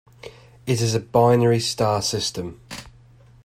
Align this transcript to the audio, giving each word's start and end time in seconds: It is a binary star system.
It 0.65 0.81
is 0.81 0.95
a 0.95 0.99
binary 0.99 1.59
star 1.59 2.01
system. 2.01 2.59